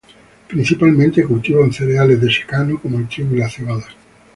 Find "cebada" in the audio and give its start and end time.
3.51-3.85